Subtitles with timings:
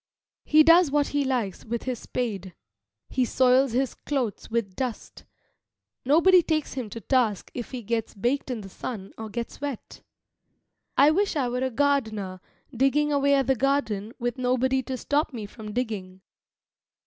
[0.45, 2.55] He does what he likes with his spade,
[3.07, 5.25] he soils his clothes with dust,
[6.07, 10.01] nobody takes him to task if he gets baked in the sun or gets wet.
[10.97, 12.41] I wish I were a gardener
[12.75, 16.21] digging away at the garden with nobody to stop me from digging.